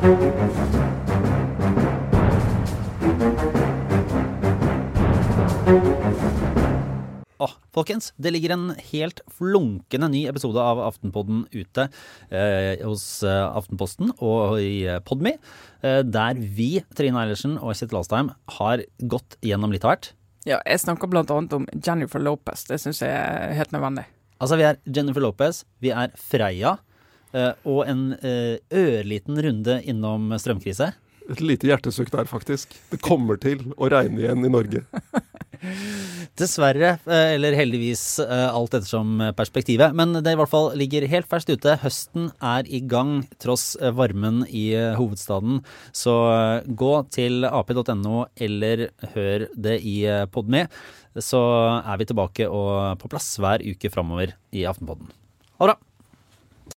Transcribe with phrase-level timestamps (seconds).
[0.00, 0.08] Åh,
[7.74, 11.90] folkens, det ligger en helt flunkende ny episode av Aftenpodden ute
[12.32, 15.34] eh, hos eh, Aftenposten og i eh, Podme,
[15.84, 20.12] eh, der vi, Trine Eilertsen og Kjetil Alstheim, har gått gjennom litt av hvert.
[20.48, 22.64] Ja, jeg snakker blant annet om Jennifer Lopez.
[22.72, 24.08] Det syns jeg er helt nødvendig.
[24.40, 26.89] Altså, vi er Jennifer Lopez, vi er Freia, eh,
[27.32, 30.92] og en eh, ørliten runde innom strømkrise.
[31.30, 32.72] Et lite hjertesukk der, faktisk.
[32.90, 34.82] Det kommer til å regne igjen i Norge.
[36.40, 39.94] Dessverre, eh, eller heldigvis, eh, alt ettersom perspektivet.
[39.94, 41.76] Men det i hvert fall ligger helt ferskt ute.
[41.82, 45.60] Høsten er i gang, tross eh, varmen i hovedstaden.
[45.92, 46.14] Så
[46.66, 50.00] gå til ap.no, eller hør det i
[50.32, 50.66] Podme.
[51.18, 51.42] Så
[51.82, 55.12] er vi tilbake og på plass hver uke framover i Aftenpodden.
[55.60, 55.89] Ha det bra!